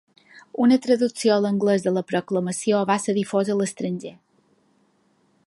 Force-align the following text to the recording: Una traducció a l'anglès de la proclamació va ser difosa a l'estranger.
Una 0.67 0.77
traducció 0.85 1.33
a 1.35 1.37
l'anglès 1.43 1.85
de 1.89 1.93
la 1.99 2.03
proclamació 2.13 2.81
va 2.93 2.97
ser 3.05 3.17
difosa 3.19 3.57
a 3.57 3.61
l'estranger. 3.61 4.15